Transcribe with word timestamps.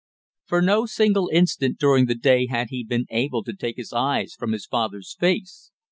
For 0.45 0.63
no 0.63 0.87
single 0.87 1.29
instant 1.31 1.77
during 1.77 2.07
the 2.07 2.15
day 2.15 2.47
had 2.47 2.69
he 2.71 2.83
been 2.83 3.05
able 3.11 3.43
to 3.43 3.53
take 3.53 3.75
his 3.77 3.93
eyes 3.93 4.33
from 4.33 4.51
his 4.51 4.65
father's 4.65 5.15
face. 5.19 5.69